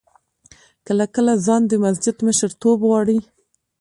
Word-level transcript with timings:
کله 0.87 1.05
کله 1.15 1.33
خان 1.45 1.61
د 1.67 1.71
مسجد 1.83 2.17
مشرتوب 2.27 2.77
غواړي. 2.87 3.19